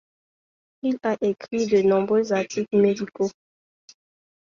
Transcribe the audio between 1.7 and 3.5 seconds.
nombreux articles médicaux.